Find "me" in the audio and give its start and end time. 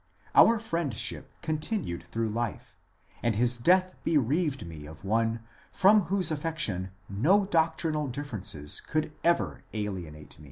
4.65-4.87, 10.39-10.39